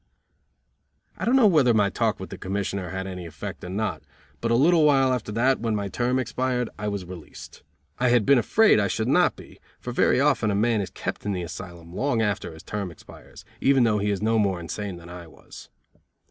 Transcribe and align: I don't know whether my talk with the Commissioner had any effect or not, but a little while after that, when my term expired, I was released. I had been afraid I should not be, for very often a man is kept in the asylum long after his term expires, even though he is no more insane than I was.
I 1.15 1.25
don't 1.25 1.35
know 1.35 1.45
whether 1.45 1.75
my 1.75 1.91
talk 1.91 2.19
with 2.19 2.31
the 2.31 2.37
Commissioner 2.39 2.89
had 2.89 3.05
any 3.05 3.27
effect 3.27 3.63
or 3.63 3.69
not, 3.69 4.01
but 4.39 4.49
a 4.49 4.55
little 4.55 4.83
while 4.83 5.13
after 5.13 5.31
that, 5.33 5.59
when 5.59 5.75
my 5.75 5.89
term 5.89 6.17
expired, 6.17 6.71
I 6.79 6.87
was 6.87 7.05
released. 7.05 7.61
I 7.99 8.09
had 8.09 8.25
been 8.25 8.39
afraid 8.39 8.79
I 8.79 8.87
should 8.87 9.07
not 9.07 9.35
be, 9.35 9.59
for 9.79 9.91
very 9.93 10.19
often 10.19 10.49
a 10.49 10.55
man 10.55 10.81
is 10.81 10.89
kept 10.89 11.23
in 11.23 11.33
the 11.33 11.43
asylum 11.43 11.93
long 11.93 12.19
after 12.19 12.51
his 12.51 12.63
term 12.63 12.89
expires, 12.89 13.45
even 13.59 13.83
though 13.83 13.99
he 13.99 14.09
is 14.09 14.23
no 14.23 14.39
more 14.39 14.59
insane 14.59 14.95
than 14.97 15.07
I 15.07 15.27
was. 15.27 15.69